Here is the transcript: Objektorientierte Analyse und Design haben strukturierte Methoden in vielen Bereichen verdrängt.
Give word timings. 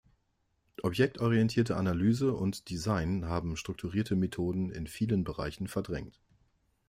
Objektorientierte 0.81 1.77
Analyse 1.77 2.33
und 2.33 2.71
Design 2.71 3.25
haben 3.25 3.55
strukturierte 3.55 4.15
Methoden 4.15 4.71
in 4.71 4.87
vielen 4.87 5.23
Bereichen 5.23 5.67
verdrängt. 5.67 6.19